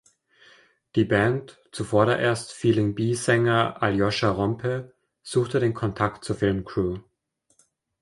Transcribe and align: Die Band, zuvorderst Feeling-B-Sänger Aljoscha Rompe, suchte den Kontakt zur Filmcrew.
Die 0.95 1.05
Band, 1.05 1.59
zuvorderst 1.71 2.53
Feeling-B-Sänger 2.53 3.83
Aljoscha 3.83 4.31
Rompe, 4.31 4.95
suchte 5.21 5.59
den 5.59 5.75
Kontakt 5.75 6.25
zur 6.25 6.35
Filmcrew. 6.37 6.97